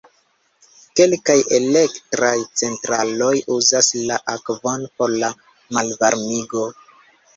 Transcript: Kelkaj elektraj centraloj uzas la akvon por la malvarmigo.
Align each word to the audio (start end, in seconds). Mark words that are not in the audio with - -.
Kelkaj 0.99 1.35
elektraj 1.57 2.31
centraloj 2.61 3.33
uzas 3.59 3.91
la 4.07 4.19
akvon 4.37 4.89
por 4.99 5.15
la 5.25 5.31
malvarmigo. 5.79 6.65